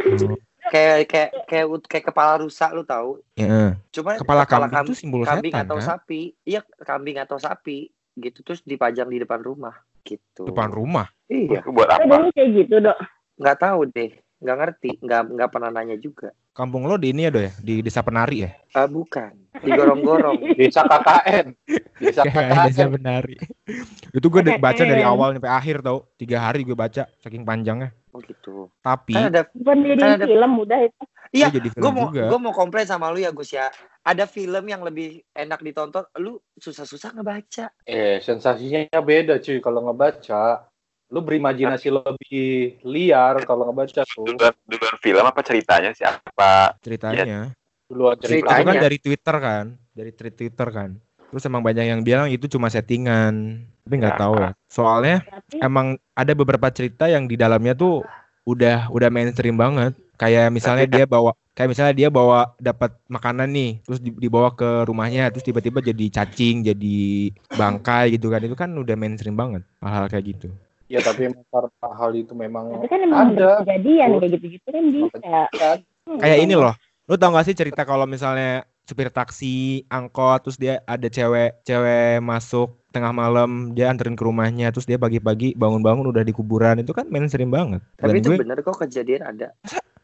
Oh, 0.10 0.38
kayak 0.70 0.96
kayak 1.06 1.30
kayak 1.46 1.66
kayak 1.90 2.06
kepala 2.08 2.34
rusa 2.40 2.70
lu 2.72 2.86
tahu. 2.86 3.20
ya. 3.34 3.76
Cuma 3.92 4.16
Kepala 4.16 4.46
kambing 4.46 4.86
itu 4.86 4.94
simbol 4.96 5.26
kambing 5.26 5.54
setan 5.54 5.66
atau 5.68 5.78
kan? 5.78 5.86
sapi. 5.86 6.22
Iya, 6.46 6.62
kambing 6.80 7.18
atau 7.18 7.38
sapi 7.38 7.90
gitu 8.16 8.44
terus 8.44 8.62
dipajang 8.62 9.08
di 9.08 9.18
depan 9.18 9.40
rumah 9.40 9.74
gitu. 10.04 10.48
Depan 10.48 10.70
rumah. 10.70 11.08
Iya, 11.28 11.62
Buat 11.66 11.90
apa? 11.90 12.06
dulu 12.06 12.30
kayak 12.34 12.50
gitu 12.56 12.76
dok 12.82 12.98
nggak 13.40 13.58
tahu 13.58 13.80
deh, 13.88 14.12
nggak 14.44 14.58
ngerti, 14.60 14.90
nggak 15.00 15.22
nggak 15.32 15.50
pernah 15.50 15.70
nanya 15.72 15.96
juga. 15.96 16.36
Kampung 16.52 16.84
lo 16.92 17.00
di 17.00 17.16
ini 17.16 17.24
ya, 17.24 17.32
Do 17.32 17.40
ya? 17.40 17.56
Di 17.56 17.80
Desa 17.80 18.04
Penari 18.04 18.44
ya? 18.44 18.52
Ah 18.76 18.84
bukan, 18.84 19.32
digorong-gorong. 19.64 20.60
Desa 20.60 20.84
KKN. 20.84 21.56
Desa 22.04 22.28
Desa 22.28 22.84
KKN. 22.84 22.92
Penari. 23.00 23.36
Itu 24.10 24.26
gue 24.26 24.42
udah 24.42 24.58
baca 24.58 24.82
dari 24.82 25.02
KKN. 25.02 25.12
awal 25.12 25.30
sampai 25.36 25.52
akhir 25.52 25.76
tau. 25.80 25.98
Tiga 26.16 26.38
hari 26.42 26.62
gue 26.62 26.74
baca, 26.74 27.04
saking 27.20 27.44
panjangnya. 27.44 27.90
Oh 28.10 28.20
gitu. 28.20 28.68
Tapi, 28.80 29.14
Kan 29.14 29.30
ada, 29.30 29.46
bukan 29.54 29.78
jadi 29.86 30.02
Kan 30.02 30.12
ada- 30.18 30.26
film 30.26 30.52
udah 30.60 30.80
itu 30.82 31.04
iya, 31.30 31.46
gue 31.48 31.62
jadi 31.62 31.70
film 31.70 31.84
gue 31.86 31.92
mau 31.94 32.06
gue 32.10 32.40
mau 32.42 32.54
komplain 32.54 32.84
sama 32.84 33.10
lu 33.10 33.18
ya 33.18 33.30
Gus 33.30 33.54
ya. 33.54 33.70
Ada 34.02 34.26
film 34.26 34.66
yang 34.66 34.82
lebih 34.82 35.22
enak 35.30 35.62
ditonton, 35.62 36.02
lu 36.18 36.42
susah-susah 36.56 37.14
ngebaca. 37.14 37.70
Eh, 37.84 38.18
sensasinya 38.20 38.90
beda 39.00 39.38
cuy 39.38 39.60
kalau 39.60 39.86
ngebaca. 39.86 40.66
Lu 41.10 41.22
berimajinasi 41.22 41.90
lebih 41.90 42.78
liar 42.84 43.42
kalau 43.44 43.66
ngebaca 43.66 44.06
tuh. 44.06 44.26
Duluan, 44.26 44.54
duluan 44.64 44.96
film 44.98 45.22
apa 45.22 45.42
ceritanya 45.42 45.90
siapa? 45.92 46.78
ceritanya. 46.82 47.54
Duluan 47.86 48.14
Itu 48.16 48.26
Ceritanya. 48.26 48.46
kan 48.46 48.62
ceritanya. 48.64 48.82
dari 48.82 48.98
Twitter 48.98 49.36
kan, 49.36 49.66
dari 49.90 50.12
tweet 50.14 50.36
Twitter 50.38 50.68
kan. 50.70 50.90
Terus 51.30 51.46
emang 51.46 51.62
banyak 51.62 51.86
yang 51.86 52.02
bilang 52.02 52.28
itu 52.34 52.50
cuma 52.50 52.74
settingan, 52.74 53.62
tapi 53.86 53.96
nggak 54.02 54.18
Ya. 54.18 54.22
tahu 54.22 54.34
ya. 54.42 54.52
Soalnya 54.66 55.16
tapi 55.30 55.62
emang 55.62 55.88
ada 56.18 56.34
beberapa 56.34 56.68
cerita 56.74 57.06
yang 57.06 57.30
di 57.30 57.38
dalamnya 57.38 57.78
tuh 57.78 58.02
udah 58.50 58.90
udah 58.90 59.10
mainstream 59.14 59.54
banget. 59.54 59.94
Kayak 60.20 60.52
misalnya 60.52 60.90
dia 60.90 61.06
bawa 61.08 61.32
kayak 61.54 61.70
misalnya 61.72 61.94
dia 61.96 62.10
bawa 62.12 62.58
dapat 62.60 62.92
makanan 63.08 63.48
nih, 63.54 63.72
terus 63.86 64.02
di- 64.02 64.16
dibawa 64.18 64.52
ke 64.52 64.84
rumahnya, 64.90 65.30
terus 65.32 65.46
tiba-tiba 65.46 65.80
jadi 65.80 66.06
cacing, 66.12 66.66
jadi 66.66 66.98
bangkai 67.54 68.18
gitu 68.18 68.28
kan. 68.28 68.42
Itu 68.44 68.58
kan 68.58 68.74
udah 68.74 68.96
mainstream 68.98 69.38
banget 69.38 69.64
hal-hal 69.80 70.10
kayak 70.10 70.26
gitu. 70.36 70.50
Ya 70.90 71.06
tapi 71.06 71.30
emang 71.30 71.46
karena 71.54 71.90
hal 71.94 72.12
itu 72.18 72.34
memang 72.34 72.74
tapi 72.74 72.90
kan 72.90 73.00
emang 73.06 73.38
ada. 73.38 73.62
kejadian 73.62 74.18
kayak 74.18 74.32
gitu-gitu 74.42 74.68
kan 74.74 74.84
bisa 74.90 75.18
Kayak 76.18 76.40
ini 76.42 76.58
loh. 76.58 76.74
Lu 77.06 77.18
tau 77.18 77.34
gak 77.34 77.46
sih 77.46 77.58
cerita 77.58 77.86
kalau 77.86 78.06
misalnya 78.06 78.69
supir 78.90 79.14
taksi, 79.14 79.86
angkot, 79.94 80.50
terus 80.50 80.58
dia 80.58 80.82
ada 80.90 81.06
cewek, 81.06 81.62
cewek 81.62 82.18
masuk 82.26 82.74
tengah 82.90 83.14
malam, 83.14 83.78
dia 83.78 83.94
anterin 83.94 84.18
ke 84.18 84.26
rumahnya, 84.26 84.74
terus 84.74 84.90
dia 84.90 84.98
pagi-pagi 84.98 85.54
bangun-bangun 85.54 86.10
udah 86.10 86.26
di 86.26 86.34
kuburan, 86.34 86.82
itu 86.82 86.90
kan 86.90 87.06
mainstream 87.14 87.54
banget. 87.54 87.86
Dan 88.02 88.10
Tapi 88.10 88.18
itu 88.18 88.30
gue, 88.34 88.38
bener 88.42 88.58
kok 88.66 88.82
kejadian 88.82 89.22
ada. 89.22 89.54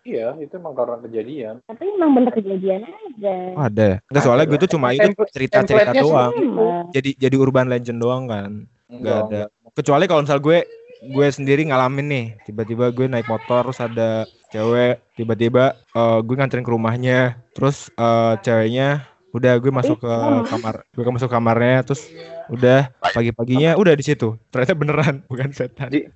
Iya, 0.06 0.38
itu 0.38 0.54
emang 0.62 0.78
karena 0.78 1.02
kejadian. 1.02 1.66
tapi 1.66 1.90
emang 1.90 2.14
bener 2.14 2.30
kejadian 2.30 2.86
aja 2.86 3.36
oh, 3.58 3.66
ada. 3.66 3.90
Enggak 4.06 4.22
soalnya 4.22 4.46
gue 4.46 4.60
tuh 4.62 4.72
cuma 4.78 4.94
itu 4.94 5.10
cerita-cerita 5.34 5.98
doang. 5.98 6.34
Emang. 6.38 6.86
Jadi 6.94 7.18
jadi 7.18 7.36
urban 7.42 7.74
legend 7.74 7.98
doang 7.98 8.30
kan. 8.30 8.70
Enggak, 8.86 9.18
ada. 9.26 9.42
Kecuali 9.74 10.06
kalau 10.06 10.22
misal 10.22 10.38
gue 10.38 10.62
gue 11.06 11.28
sendiri 11.30 11.62
ngalamin 11.70 12.08
nih, 12.08 12.26
tiba-tiba 12.44 12.90
gue 12.90 13.06
naik 13.06 13.30
motor 13.30 13.70
terus 13.70 13.82
ada 13.82 14.26
cewek, 14.50 15.02
tiba-tiba 15.14 15.78
eh, 15.94 16.20
gue 16.24 16.36
nganterin 16.36 16.66
ke 16.66 16.72
rumahnya, 16.74 17.20
terus 17.54 17.90
eh, 17.94 18.34
ceweknya 18.42 19.06
udah 19.36 19.54
gue 19.60 19.68
masuk 19.68 20.00
ke 20.00 20.14
kamar, 20.48 20.88
gue 20.96 21.04
masuk 21.12 21.28
kamarnya, 21.28 21.84
terus 21.84 22.08
udah 22.48 22.88
pagi-paginya 23.04 23.76
udah 23.76 23.92
di 23.92 24.06
situ. 24.06 24.40
Ternyata 24.48 24.74
beneran 24.78 25.16
bukan 25.28 25.52
setan. 25.52 25.92
Di- 25.92 26.08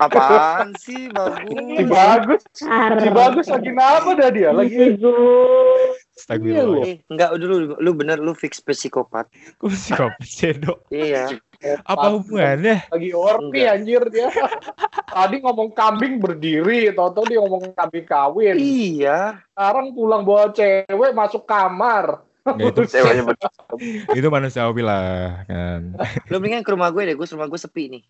Apaan 0.00 0.72
sih 0.78 1.10
Si 1.10 1.12
bagus? 1.12 1.86
bagus, 1.90 2.42
Ar. 2.64 2.96
si 3.02 3.08
bagus 3.12 3.46
lagi 3.50 3.70
apa 3.76 4.10
dah 4.16 4.28
dia? 4.32 4.50
Lagi. 4.54 4.96
Astagfirullah. 6.16 6.84
Eh, 6.86 6.96
enggak 7.10 7.30
dulu 7.36 7.76
lu 7.76 7.90
bener 7.92 8.18
lu 8.22 8.32
fix 8.32 8.60
psikopat. 8.62 9.28
Kok 9.60 9.68
psikopat 9.68 10.24
sih, 10.24 10.52
Dok? 10.56 10.88
Iya. 10.88 11.36
Apa 11.60 12.16
hubungannya? 12.16 12.88
lagi 12.88 13.10
orpi 13.12 13.60
Enggak. 13.60 13.74
anjir 13.76 14.02
dia. 14.08 14.28
Tadi 15.16 15.36
ngomong 15.44 15.76
kambing 15.76 16.16
berdiri, 16.16 16.88
tau-tau 16.96 17.28
dia 17.28 17.36
ngomong 17.44 17.76
kambing 17.76 18.06
kawin. 18.08 18.56
Iya. 18.56 19.44
Sekarang 19.52 19.92
pulang 19.92 20.24
bawa 20.24 20.48
cewek 20.56 21.12
masuk 21.12 21.44
kamar. 21.44 22.24
Nggak, 22.40 22.72
itu 22.72 22.82
Ceweknya 22.96 23.22
itu 24.18 24.28
manusiawi 24.32 24.80
lah 24.80 25.44
kan. 25.44 26.00
Lu 26.32 26.40
mendingan 26.40 26.64
ke 26.64 26.72
rumah 26.72 26.88
gue 26.88 27.12
deh, 27.12 27.14
gue 27.14 27.26
rumah 27.36 27.46
gue 27.46 27.60
sepi 27.60 27.92
nih. 27.92 28.02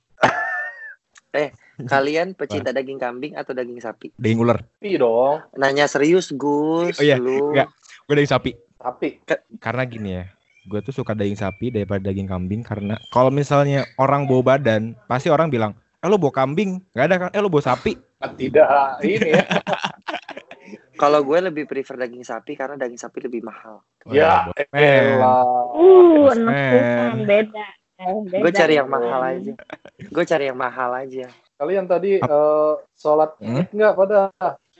eh, 1.34 1.50
kalian 1.86 2.38
pecinta 2.38 2.70
daging 2.70 3.02
kambing 3.02 3.32
atau 3.34 3.50
daging 3.50 3.82
sapi? 3.82 4.14
Daging 4.14 4.40
ular. 4.46 4.62
Tapi 4.62 4.94
dong, 4.94 5.42
Nanya 5.58 5.90
serius, 5.90 6.30
Gus. 6.30 6.98
Oh 6.98 7.04
iya, 7.04 7.18
lu. 7.18 7.50
enggak. 7.50 7.70
Gue 8.06 8.14
daging 8.14 8.30
sapi. 8.30 8.50
tapi 8.80 9.20
Karena 9.60 9.82
gini 9.84 10.10
ya. 10.16 10.24
Gue 10.62 10.80
tuh 10.80 10.92
suka 10.92 11.12
daging 11.12 11.36
sapi 11.36 11.70
daripada 11.70 12.02
daging 12.02 12.26
kambing 12.26 12.60
karena 12.60 13.00
kalau 13.08 13.28
misalnya 13.28 13.88
orang 13.96 14.24
bawa 14.24 14.54
badan 14.54 14.92
pasti 15.06 15.26
orang 15.26 15.48
bilang 15.48 15.72
eh 15.96 16.06
lo 16.06 16.16
bawa 16.16 16.32
kambing 16.34 16.84
nggak 16.90 17.06
ada 17.06 17.16
kan 17.18 17.30
eh 17.30 17.40
lo 17.40 17.48
bawa 17.48 17.64
sapi 17.64 17.96
Ah, 18.18 18.28
Tidak 18.28 19.00
ini 19.00 19.32
ya. 19.32 19.48
Kalau 21.00 21.24
gue 21.24 21.40
lebih 21.40 21.64
prefer 21.64 21.96
daging 21.96 22.20
sapi 22.20 22.52
karena 22.52 22.76
daging 22.76 23.00
sapi 23.00 23.24
lebih 23.24 23.40
mahal. 23.40 23.80
ya, 24.04 24.52
men. 24.52 25.16
elah. 25.16 25.40
Uh, 25.72 26.28
enak 26.28 27.24
beda. 27.24 27.64
Eh, 27.96 28.16
beda. 28.22 28.40
Gue 28.44 28.52
cari 28.52 28.74
yang 28.76 28.84
mahal 28.84 29.20
aja. 29.24 29.52
Gue 29.96 30.24
cari 30.28 30.44
yang 30.46 30.60
mahal 30.60 30.92
aja. 30.92 31.32
Kalian 31.56 31.88
tadi 31.88 32.20
eh, 32.20 32.72
sholat 32.92 33.32
Hmm? 33.40 33.64
id 33.64 33.72
nggak 33.72 33.92
pada? 33.96 34.20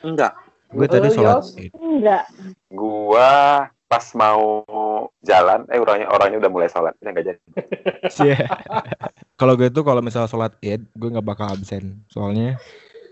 Enggak. 0.00 0.32
gue 0.68 0.87
tadi 0.87 1.08
Eh, 1.08 1.12
sholat 1.16 1.37
Yos. 1.40 1.49
id. 1.56 1.72
Enggak. 1.72 2.25
Gua 2.68 3.32
pas 3.82 4.06
mau 4.12 4.44
jalan, 5.21 5.64
eh 5.69 5.78
orangnya 5.78 6.09
orangnya 6.09 6.38
udah 6.40 6.50
mulai 6.50 6.69
sholat, 6.69 6.92
ya 6.99 7.09
nggak 7.09 7.26
jadi. 7.26 7.40
Cie. 8.14 8.37
kalau 9.35 9.57
gue 9.57 9.69
tuh 9.69 9.80
kalau 9.80 10.00
misalnya 10.00 10.28
sholat 10.28 10.52
id 10.61 10.85
gue 10.92 11.09
nggak 11.09 11.25
bakal 11.25 11.49
absen 11.49 12.04
soalnya 12.07 12.61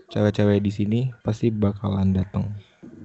cewek-cewek 0.09 0.61
di 0.61 0.69
sini 0.69 0.99
pasti 1.21 1.49
bakalan 1.49 2.13
datang 2.13 2.49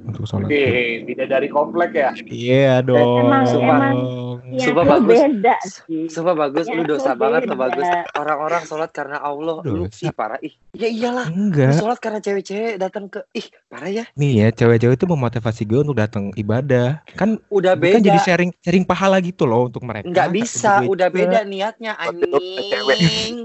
untuk 0.04 0.28
sholat. 0.28 0.48
Oke, 0.48 0.66
tidak 1.04 1.28
dari 1.28 1.48
komplek 1.48 1.96
ya. 1.96 2.10
Iya 2.24 2.74
dong. 2.80 3.28
Emang- 3.28 3.48
emang 3.48 3.96
Yang 4.44 4.60
Sumpah 4.66 4.84
lu 4.84 4.90
bagus. 4.90 5.16
beda 5.16 5.54
sih. 5.62 6.04
Sumpah 6.06 6.34
bagus, 6.36 6.64
Ya, 6.64 6.74
lu 6.74 6.82
dosa 6.84 7.10
lu 7.10 7.18
banget 7.18 7.42
lo 7.42 7.54
beda. 7.54 7.64
bagus. 7.64 7.86
Orang-orang 8.14 8.62
sholat 8.62 8.90
karena 8.90 9.16
Allah, 9.18 9.56
lu 9.62 9.84
Dosa. 9.84 10.04
ih 10.04 10.12
parah 10.12 10.38
ih. 10.38 10.52
Ya 10.72 10.86
iyalah, 10.86 11.26
lu 11.26 11.48
Enggak. 11.48 11.72
sholat 11.74 11.98
karena 11.98 12.20
cewek-cewek 12.20 12.76
datang 12.76 13.08
ke 13.08 13.24
ih 13.32 13.46
parah 13.66 13.88
ya. 13.88 14.04
Nih 14.14 14.32
ya, 14.36 14.48
cewek-cewek 14.50 14.94
itu 14.94 15.06
memotivasi 15.06 15.62
gue 15.62 15.80
untuk 15.80 15.96
datang 15.96 16.28
ibadah. 16.34 17.00
Kan 17.10 17.40
Udah 17.48 17.72
gue 17.72 17.88
kan 17.90 17.98
beda. 17.98 18.06
jadi 18.06 18.18
sharing 18.20 18.50
sharing 18.58 18.84
pahala 18.84 19.16
gitu 19.18 19.44
loh 19.44 19.66
untuk 19.66 19.80
mereka. 19.80 20.04
Nggak 20.06 20.28
bisa, 20.30 20.84
udah 20.84 21.08
beda 21.08 21.40
niatnya 21.42 21.96
Waktu 21.96 22.22
itu 22.22 22.38
cewek. 22.68 22.96
anjing. 22.98 23.36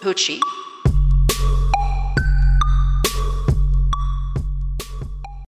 Hoochie 0.00 0.40